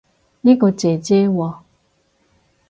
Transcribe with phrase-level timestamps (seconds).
[0.41, 1.57] 呢個姐姐喎